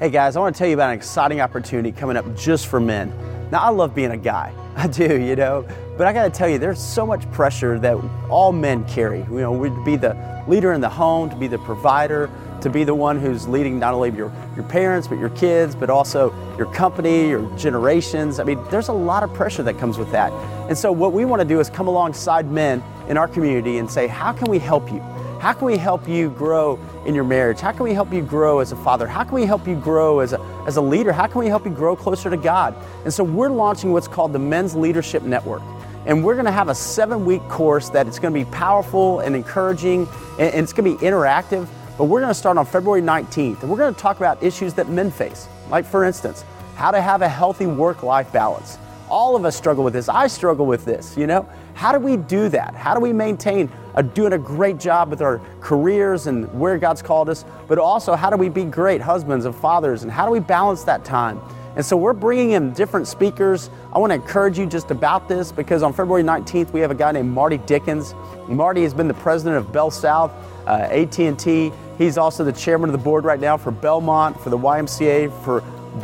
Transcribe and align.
Hey 0.00 0.08
guys, 0.08 0.34
I 0.34 0.40
want 0.40 0.56
to 0.56 0.58
tell 0.58 0.66
you 0.66 0.72
about 0.72 0.88
an 0.88 0.96
exciting 0.96 1.42
opportunity 1.42 1.92
coming 1.92 2.16
up 2.16 2.34
just 2.34 2.68
for 2.68 2.80
men. 2.80 3.12
Now, 3.50 3.58
I 3.58 3.68
love 3.68 3.94
being 3.94 4.12
a 4.12 4.16
guy. 4.16 4.50
I 4.74 4.86
do, 4.86 5.20
you 5.20 5.36
know, 5.36 5.68
but 5.98 6.06
I 6.06 6.14
got 6.14 6.24
to 6.24 6.30
tell 6.30 6.48
you, 6.48 6.56
there's 6.58 6.82
so 6.82 7.04
much 7.04 7.30
pressure 7.32 7.78
that 7.80 7.98
all 8.30 8.50
men 8.50 8.88
carry. 8.88 9.18
You 9.30 9.40
know, 9.40 9.62
to 9.62 9.84
be 9.84 9.96
the 9.96 10.16
leader 10.48 10.72
in 10.72 10.80
the 10.80 10.88
home, 10.88 11.28
to 11.28 11.36
be 11.36 11.48
the 11.48 11.58
provider, 11.58 12.30
to 12.62 12.70
be 12.70 12.82
the 12.82 12.94
one 12.94 13.20
who's 13.20 13.46
leading 13.46 13.78
not 13.78 13.92
only 13.92 14.10
your, 14.12 14.32
your 14.56 14.64
parents, 14.64 15.06
but 15.06 15.18
your 15.18 15.28
kids, 15.28 15.74
but 15.74 15.90
also 15.90 16.32
your 16.56 16.72
company, 16.72 17.28
your 17.28 17.54
generations. 17.58 18.40
I 18.40 18.44
mean, 18.44 18.58
there's 18.70 18.88
a 18.88 18.94
lot 18.94 19.22
of 19.22 19.34
pressure 19.34 19.62
that 19.64 19.78
comes 19.78 19.98
with 19.98 20.10
that. 20.12 20.32
And 20.70 20.78
so, 20.78 20.90
what 20.90 21.12
we 21.12 21.26
want 21.26 21.42
to 21.42 21.46
do 21.46 21.60
is 21.60 21.68
come 21.68 21.88
alongside 21.88 22.50
men 22.50 22.82
in 23.10 23.18
our 23.18 23.28
community 23.28 23.76
and 23.76 23.90
say, 23.90 24.06
how 24.06 24.32
can 24.32 24.50
we 24.50 24.58
help 24.58 24.90
you? 24.90 25.04
How 25.40 25.54
can 25.54 25.64
we 25.64 25.78
help 25.78 26.06
you 26.06 26.28
grow 26.28 26.78
in 27.06 27.14
your 27.14 27.24
marriage? 27.24 27.60
How 27.60 27.72
can 27.72 27.84
we 27.84 27.94
help 27.94 28.12
you 28.12 28.20
grow 28.20 28.58
as 28.58 28.72
a 28.72 28.76
father? 28.76 29.06
How 29.06 29.24
can 29.24 29.32
we 29.32 29.46
help 29.46 29.66
you 29.66 29.74
grow 29.74 30.18
as 30.18 30.34
a, 30.34 30.40
as 30.66 30.76
a 30.76 30.82
leader? 30.82 31.12
How 31.12 31.26
can 31.26 31.38
we 31.38 31.46
help 31.46 31.64
you 31.64 31.70
grow 31.70 31.96
closer 31.96 32.28
to 32.28 32.36
God? 32.36 32.74
And 33.04 33.12
so 33.12 33.24
we're 33.24 33.48
launching 33.48 33.90
what's 33.90 34.06
called 34.06 34.34
the 34.34 34.38
Men's 34.38 34.74
Leadership 34.74 35.22
Network. 35.22 35.62
And 36.04 36.22
we're 36.22 36.34
going 36.34 36.44
to 36.44 36.52
have 36.52 36.68
a 36.68 36.74
seven 36.74 37.24
week 37.24 37.40
course 37.48 37.88
that 37.88 38.06
it's 38.06 38.18
going 38.18 38.34
to 38.34 38.38
be 38.38 38.44
powerful 38.50 39.20
and 39.20 39.34
encouraging, 39.34 40.06
and, 40.38 40.52
and 40.52 40.62
it's 40.62 40.74
going 40.74 40.92
to 40.92 40.98
be 40.98 41.06
interactive. 41.06 41.66
But 41.96 42.04
we're 42.04 42.20
going 42.20 42.28
to 42.28 42.38
start 42.38 42.58
on 42.58 42.66
February 42.66 43.00
19th, 43.00 43.62
and 43.62 43.70
we're 43.70 43.78
going 43.78 43.94
to 43.94 44.00
talk 44.00 44.18
about 44.18 44.42
issues 44.42 44.74
that 44.74 44.90
men 44.90 45.10
face. 45.10 45.48
Like, 45.70 45.86
for 45.86 46.04
instance, 46.04 46.44
how 46.76 46.90
to 46.90 47.00
have 47.00 47.22
a 47.22 47.28
healthy 47.30 47.66
work 47.66 48.02
life 48.02 48.30
balance. 48.30 48.76
All 49.08 49.36
of 49.36 49.46
us 49.46 49.56
struggle 49.56 49.84
with 49.84 49.94
this. 49.94 50.10
I 50.10 50.26
struggle 50.26 50.66
with 50.66 50.84
this, 50.84 51.16
you 51.16 51.26
know? 51.26 51.48
How 51.72 51.92
do 51.92 51.98
we 51.98 52.18
do 52.18 52.50
that? 52.50 52.74
How 52.74 52.94
do 52.94 53.00
we 53.00 53.14
maintain 53.14 53.70
a, 53.94 54.02
doing 54.02 54.32
a 54.32 54.38
great 54.38 54.78
job 54.78 55.10
with 55.10 55.22
our 55.22 55.40
careers 55.60 56.26
and 56.26 56.52
where 56.58 56.78
God's 56.78 57.02
called 57.02 57.28
us, 57.28 57.44
but 57.68 57.78
also 57.78 58.14
how 58.14 58.30
do 58.30 58.36
we 58.36 58.48
be 58.48 58.64
great 58.64 59.00
husbands 59.00 59.44
and 59.44 59.54
fathers 59.54 60.02
and 60.02 60.12
how 60.12 60.26
do 60.26 60.32
we 60.32 60.40
balance 60.40 60.84
that 60.84 61.04
time? 61.04 61.40
And 61.76 61.86
so 61.86 61.96
we're 61.96 62.12
bringing 62.12 62.50
in 62.50 62.72
different 62.72 63.06
speakers. 63.06 63.70
I 63.92 63.98
want 63.98 64.10
to 64.10 64.14
encourage 64.14 64.58
you 64.58 64.66
just 64.66 64.90
about 64.90 65.28
this 65.28 65.52
because 65.52 65.82
on 65.82 65.92
February 65.92 66.22
19th 66.22 66.72
we 66.72 66.80
have 66.80 66.90
a 66.90 66.94
guy 66.96 67.12
named 67.12 67.30
Marty 67.30 67.58
Dickens. 67.58 68.14
Marty 68.48 68.82
has 68.82 68.92
been 68.92 69.08
the 69.08 69.14
president 69.14 69.56
of 69.56 69.72
Bell 69.72 69.90
South, 69.90 70.32
uh, 70.66 70.88
AT&T. 70.90 71.72
He's 71.96 72.18
also 72.18 72.44
the 72.44 72.52
chairman 72.52 72.90
of 72.90 72.92
the 72.92 73.02
board 73.02 73.24
right 73.24 73.38
now 73.38 73.56
for 73.56 73.70
Belmont, 73.70 74.40
for 74.40 74.50
the 74.50 74.58
YMCA, 74.58 75.32
for 75.44 75.62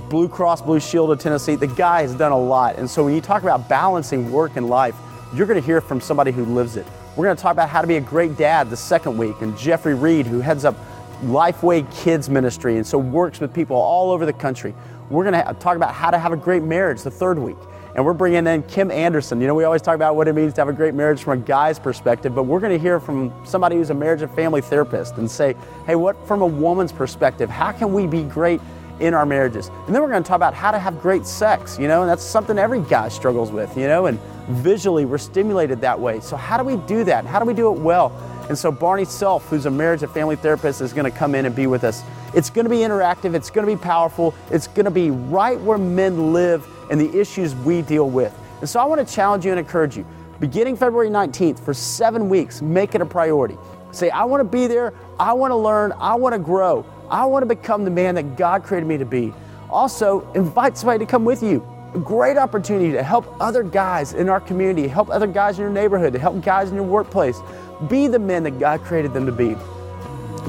Blue 0.09 0.29
Cross 0.29 0.63
Blue 0.63 0.79
Shield 0.79 1.11
of 1.11 1.19
Tennessee. 1.19 1.57
The 1.57 1.67
guy 1.67 2.03
has 2.03 2.15
done 2.15 2.33
a 2.33 2.39
lot. 2.39 2.77
And 2.77 2.89
so 2.89 3.05
when 3.05 3.15
you 3.15 3.21
talk 3.21 3.43
about 3.43 3.69
balancing 3.69 4.31
work 4.31 4.57
and 4.57 4.69
life, 4.69 4.95
you're 5.35 5.47
going 5.47 5.61
to 5.61 5.67
hear 5.67 5.81
from 5.81 6.01
somebody 6.01 6.31
who 6.31 6.45
lives 6.45 6.77
it. 6.77 6.87
We're 7.17 7.25
going 7.25 7.37
to 7.37 7.43
talk 7.43 7.53
about 7.53 7.71
how 7.71 7.81
to 7.81 7.87
be 7.87 7.97
a 7.97 8.01
great 8.03 8.37
dad 8.37 8.69
the 8.69 8.77
second 8.77 9.17
week, 9.17 9.41
and 9.41 9.57
Jeffrey 9.57 9.95
Reed, 9.95 10.27
who 10.27 10.41
heads 10.41 10.67
up 10.67 10.77
Lifeway 11.23 11.91
Kids 12.03 12.29
Ministry 12.29 12.77
and 12.77 12.87
so 12.87 12.99
works 12.99 13.41
with 13.41 13.55
people 13.55 13.75
all 13.75 14.11
over 14.11 14.27
the 14.27 14.35
country. 14.35 14.75
We're 15.09 15.25
going 15.25 15.47
to 15.47 15.55
talk 15.55 15.77
about 15.77 15.95
how 15.95 16.11
to 16.11 16.19
have 16.19 16.33
a 16.33 16.37
great 16.37 16.63
marriage 16.63 17.01
the 17.01 17.11
third 17.11 17.39
week. 17.39 17.57
And 17.95 18.05
we're 18.05 18.13
bringing 18.13 18.47
in 18.47 18.63
Kim 18.65 18.91
Anderson. 18.91 19.41
You 19.41 19.47
know, 19.47 19.55
we 19.55 19.65
always 19.65 19.81
talk 19.81 19.95
about 19.95 20.15
what 20.15 20.29
it 20.29 20.35
means 20.35 20.53
to 20.55 20.61
have 20.61 20.69
a 20.69 20.75
great 20.75 20.93
marriage 20.93 21.23
from 21.23 21.41
a 21.41 21.43
guy's 21.43 21.79
perspective, 21.79 22.35
but 22.35 22.43
we're 22.43 22.61
going 22.61 22.73
to 22.73 22.79
hear 22.79 23.01
from 23.01 23.33
somebody 23.47 23.77
who's 23.77 23.89
a 23.89 23.95
marriage 23.95 24.21
and 24.21 24.31
family 24.33 24.61
therapist 24.61 25.17
and 25.17 25.31
say, 25.31 25.57
hey, 25.87 25.95
what 25.95 26.23
from 26.29 26.43
a 26.43 26.47
woman's 26.47 26.93
perspective, 26.93 27.49
how 27.49 27.73
can 27.73 27.95
we 27.95 28.07
be 28.07 28.25
great 28.25 28.61
in 29.01 29.15
our 29.15 29.27
marriages? 29.27 29.69
And 29.87 29.95
then 29.95 30.03
we're 30.03 30.11
going 30.11 30.23
to 30.23 30.27
talk 30.27 30.37
about 30.37 30.55
how 30.55 30.71
to 30.71 30.79
have 30.79 31.01
great 31.01 31.27
sex, 31.27 31.79
you 31.79 31.89
know, 31.89 32.03
and 32.03 32.11
that's 32.11 32.23
something 32.23 32.59
every 32.59 32.81
guy 32.81 33.09
struggles 33.09 33.51
with, 33.51 33.77
you 33.77 33.87
know, 33.87 34.07
and 34.07 34.19
visually 34.49 35.05
we're 35.05 35.19
stimulated 35.19 35.81
that 35.81 35.99
way. 35.99 36.21
So, 36.21 36.37
how 36.37 36.57
do 36.57 36.65
we 36.65 36.77
do 36.87 37.05
that? 37.05 37.25
How 37.25 37.39
do 37.39 37.45
we 37.45 37.55
do 37.55 37.73
it 37.73 37.79
well? 37.79 38.13
And 38.49 38.57
so, 38.57 38.71
Barney 38.71 39.05
Self, 39.05 39.49
who's 39.49 39.67
a 39.67 39.71
marriage 39.71 40.03
and 40.03 40.13
family 40.13 40.37
therapist, 40.37 40.81
is 40.81 40.93
going 40.93 41.11
to 41.11 41.17
come 41.17 41.35
in 41.35 41.47
and 41.47 41.55
be 41.55 41.67
with 41.67 41.85
us. 41.85 42.03
It's 42.35 42.51
going 42.51 42.65
to 42.65 42.71
be 42.71 42.79
interactive, 42.79 43.35
it's 43.35 43.51
going 43.51 43.67
to 43.67 43.75
be 43.75 43.81
powerful, 43.81 44.35
it's 44.51 44.69
going 44.69 44.85
to 44.85 44.91
be 44.91 45.11
right 45.11 45.61
where 45.61 45.79
men 45.79 46.33
live 46.33 46.67
and 46.91 47.01
the 47.01 47.19
issues 47.19 47.55
we 47.55 47.83
deal 47.83 48.09
with. 48.09 48.37
And 48.61 48.69
so, 48.69 48.81
I 48.81 48.85
want 48.85 49.07
to 49.07 49.15
challenge 49.15 49.45
you 49.45 49.51
and 49.51 49.59
encourage 49.59 49.97
you. 49.97 50.07
Beginning 50.39 50.77
February 50.77 51.09
19th, 51.09 51.59
for 51.59 51.73
seven 51.73 52.29
weeks, 52.29 52.61
make 52.61 52.95
it 52.95 53.01
a 53.01 53.07
priority. 53.07 53.57
Say, 53.91 54.11
I 54.11 54.25
want 54.25 54.41
to 54.41 54.45
be 54.45 54.67
there, 54.67 54.93
I 55.19 55.33
want 55.33 55.51
to 55.51 55.57
learn, 55.57 55.93
I 55.93 56.15
want 56.15 56.35
to 56.35 56.39
grow, 56.39 56.85
I 57.11 57.25
want 57.27 57.43
to 57.43 57.47
become 57.47 57.85
the 57.85 57.91
man 57.91 58.15
that 58.17 58.37
God 58.37 58.65
created 58.65 58.87
me 58.87 58.99
to 58.99 59.05
be. 59.05 59.33
Also, 59.71 60.31
invite 60.33 60.77
somebody 60.77 61.05
to 61.05 61.11
come 61.11 61.25
with 61.25 61.43
you 61.43 61.67
a 61.97 61.99
great 61.99 62.37
opportunity 62.37 62.93
to 62.93 63.03
help 63.03 63.27
other 63.41 63.63
guys 63.63 64.13
in 64.13 64.29
our 64.29 64.41
community, 64.41 64.87
help 64.87 65.09
other 65.09 65.27
guys 65.27 65.59
in 65.59 65.63
your 65.63 65.73
neighborhood, 65.73 66.13
to 66.13 66.19
help 66.19 66.43
guys 66.45 66.69
in 66.69 66.75
your 66.75 66.85
workplace. 66.85 67.41
Be 67.89 68.07
the 68.07 68.19
men 68.19 68.43
that 68.43 68.59
God 68.59 68.83
created 68.83 69.15
them 69.15 69.25
to 69.27 69.33
be. 69.33 69.57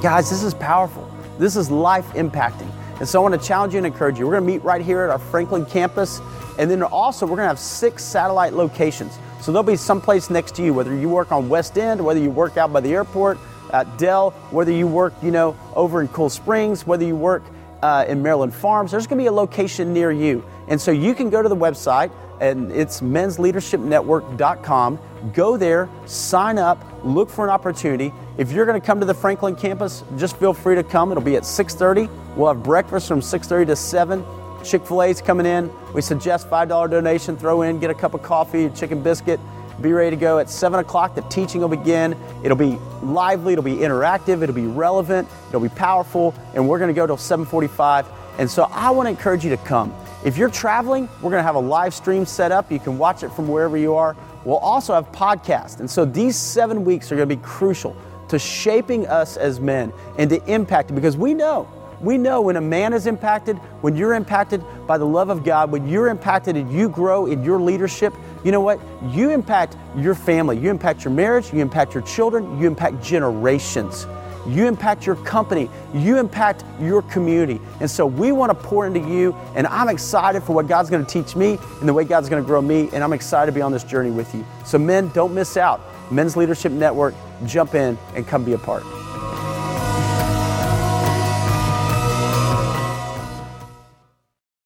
Guys, 0.01 0.29
this 0.29 0.43
is 0.43 0.53
powerful. 0.53 1.09
This 1.39 1.55
is 1.55 1.71
life 1.71 2.07
impacting. 2.13 2.69
And 2.99 3.07
so 3.07 3.19
I 3.19 3.29
want 3.29 3.41
to 3.41 3.47
challenge 3.47 3.73
you 3.73 3.77
and 3.77 3.87
encourage 3.87 4.19
you. 4.19 4.25
We're 4.25 4.33
going 4.33 4.43
to 4.43 4.53
meet 4.53 4.63
right 4.63 4.81
here 4.81 5.03
at 5.03 5.09
our 5.09 5.19
Franklin 5.19 5.65
campus. 5.65 6.19
And 6.59 6.69
then 6.69 6.83
also, 6.83 7.25
we're 7.25 7.37
going 7.37 7.45
to 7.45 7.49
have 7.49 7.59
six 7.59 8.03
satellite 8.03 8.53
locations. 8.53 9.17
So 9.41 9.51
there'll 9.51 9.63
be 9.63 9.75
someplace 9.75 10.29
next 10.29 10.55
to 10.55 10.63
you, 10.63 10.73
whether 10.73 10.95
you 10.95 11.07
work 11.07 11.31
on 11.31 11.47
West 11.47 11.77
End, 11.77 12.03
whether 12.03 12.19
you 12.19 12.31
work 12.31 12.57
out 12.57 12.73
by 12.73 12.81
the 12.81 12.93
airport, 12.93 13.37
at 13.71 13.97
Dell, 13.97 14.31
whether 14.51 14.71
you 14.71 14.87
work, 14.87 15.13
you 15.21 15.31
know, 15.31 15.55
over 15.75 16.01
in 16.01 16.07
Cool 16.09 16.29
Springs, 16.29 16.85
whether 16.85 17.05
you 17.05 17.15
work 17.15 17.43
uh, 17.81 18.05
in 18.07 18.21
Maryland 18.23 18.53
Farms, 18.53 18.91
there's 18.91 19.07
going 19.07 19.17
to 19.17 19.23
be 19.23 19.27
a 19.27 19.31
location 19.31 19.93
near 19.93 20.11
you. 20.11 20.43
And 20.67 20.79
so 20.81 20.91
you 20.91 21.13
can 21.13 21.29
go 21.29 21.41
to 21.41 21.49
the 21.49 21.55
website, 21.55 22.11
and 22.39 22.71
it's 22.71 23.01
mensleadershipnetwork.com. 23.01 24.99
Go 25.33 25.57
there, 25.57 25.89
sign 26.05 26.57
up, 26.57 26.83
look 27.03 27.29
for 27.29 27.43
an 27.45 27.49
opportunity. 27.49 28.13
If 28.37 28.51
you're 28.51 28.65
going 28.65 28.79
to 28.79 28.85
come 28.85 28.99
to 28.99 29.05
the 29.05 29.13
Franklin 29.13 29.55
campus, 29.55 30.03
just 30.17 30.37
feel 30.37 30.53
free 30.53 30.75
to 30.75 30.83
come. 30.83 31.11
It'll 31.11 31.23
be 31.23 31.35
at 31.35 31.43
6:30. 31.43 32.09
We'll 32.35 32.53
have 32.53 32.61
breakfast 32.63 33.07
from 33.07 33.21
6:30 33.21 33.67
to 33.67 33.75
7. 33.75 34.23
Chick-fil-A's 34.63 35.21
coming 35.21 35.45
in. 35.45 35.71
We 35.93 36.01
suggest 36.01 36.49
$5 36.49 36.89
donation. 36.89 37.37
Throw 37.37 37.61
in, 37.61 37.79
get 37.79 37.89
a 37.89 37.93
cup 37.93 38.13
of 38.13 38.21
coffee, 38.21 38.69
chicken 38.69 39.01
biscuit. 39.01 39.39
Be 39.81 39.93
ready 39.93 40.15
to 40.15 40.19
go 40.19 40.39
at 40.39 40.49
7 40.49 40.79
o'clock. 40.79 41.13
The 41.13 41.21
teaching 41.23 41.61
will 41.61 41.67
begin. 41.67 42.17
It'll 42.43 42.57
be 42.57 42.79
lively, 43.03 43.53
it'll 43.53 43.63
be 43.63 43.75
interactive, 43.75 44.41
it'll 44.41 44.55
be 44.55 44.65
relevant, 44.65 45.27
it'll 45.49 45.61
be 45.61 45.69
powerful, 45.69 46.33
and 46.55 46.67
we're 46.67 46.79
going 46.79 46.93
to 46.93 46.95
go 46.95 47.05
till 47.05 47.17
7:45. 47.17 48.07
And 48.39 48.49
so 48.49 48.67
I 48.71 48.89
want 48.91 49.05
to 49.05 49.11
encourage 49.11 49.43
you 49.43 49.51
to 49.51 49.57
come. 49.57 49.93
If 50.25 50.37
you're 50.37 50.49
traveling, 50.49 51.07
we're 51.21 51.31
going 51.31 51.39
to 51.39 51.43
have 51.43 51.55
a 51.55 51.59
live 51.59 51.93
stream 51.93 52.25
set 52.25 52.51
up. 52.51 52.71
You 52.71 52.79
can 52.79 52.97
watch 52.97 53.23
it 53.23 53.31
from 53.31 53.47
wherever 53.47 53.77
you 53.77 53.95
are. 53.95 54.15
We'll 54.45 54.57
also 54.57 54.93
have 54.93 55.11
podcasts. 55.11 55.79
And 55.79 55.89
so 55.89 56.05
these 56.05 56.35
seven 56.35 56.85
weeks 56.85 57.11
are 57.11 57.15
going 57.15 57.27
to 57.27 57.35
be 57.35 57.41
crucial 57.41 57.95
to 58.29 58.37
shaping 58.37 59.07
us 59.07 59.37
as 59.37 59.59
men 59.59 59.93
and 60.17 60.29
to 60.29 60.43
impact 60.51 60.93
because 60.93 61.17
we 61.17 61.33
know 61.33 61.67
we 62.01 62.17
know 62.17 62.41
when 62.41 62.57
a 62.57 62.61
man 62.61 62.93
is 62.93 63.07
impacted, 63.07 63.57
when 63.81 63.95
you're 63.95 64.13
impacted 64.13 64.63
by 64.85 64.97
the 64.97 65.05
love 65.05 65.29
of 65.29 65.43
God, 65.43 65.71
when 65.71 65.87
you're 65.87 66.09
impacted 66.09 66.55
and 66.55 66.71
you 66.71 66.89
grow 66.89 67.25
in 67.25 67.43
your 67.43 67.59
leadership, 67.59 68.13
you 68.47 68.53
know 68.53 68.61
what? 68.61 68.79
You 69.11 69.31
impact 69.31 69.75
your 69.97 70.15
family, 70.15 70.57
you 70.57 70.69
impact 70.69 71.03
your 71.03 71.13
marriage, 71.13 71.51
you 71.51 71.59
impact 71.59 71.93
your 71.93 72.03
children, 72.03 72.57
you 72.57 72.65
impact 72.65 73.03
generations. 73.03 74.07
You 74.47 74.65
impact 74.67 75.05
your 75.05 75.17
company, 75.17 75.69
you 75.93 76.17
impact 76.17 76.63
your 76.79 77.01
community. 77.01 77.59
And 77.81 77.91
so 77.91 78.05
we 78.05 78.31
want 78.31 78.49
to 78.49 78.55
pour 78.55 78.87
into 78.87 79.01
you, 79.01 79.33
and 79.53 79.67
I'm 79.67 79.89
excited 79.89 80.43
for 80.43 80.53
what 80.53 80.69
God's 80.69 80.89
going 80.89 81.05
to 81.05 81.11
teach 81.11 81.35
me 81.35 81.59
and 81.81 81.89
the 81.89 81.93
way 81.93 82.05
God's 82.05 82.29
going 82.29 82.41
to 82.41 82.47
grow 82.47 82.61
me, 82.61 82.89
and 82.93 83.03
I'm 83.03 83.11
excited 83.11 83.51
to 83.51 83.55
be 83.55 83.61
on 83.61 83.73
this 83.73 83.83
journey 83.83 84.11
with 84.11 84.33
you. 84.33 84.45
So, 84.65 84.77
men, 84.77 85.09
don't 85.09 85.35
miss 85.35 85.57
out. 85.57 85.81
Men's 86.09 86.37
Leadership 86.37 86.71
Network, 86.71 87.15
jump 87.45 87.75
in 87.75 87.97
and 88.15 88.25
come 88.25 88.45
be 88.45 88.53
a 88.53 88.57
part. 88.57 88.83